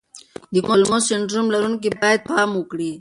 د 0.53 0.55
کولمو 0.67 0.97
سنډروم 1.07 1.47
لرونکي 1.53 1.89
باید 2.01 2.19
پام 2.29 2.49
وکړي. 2.55 2.91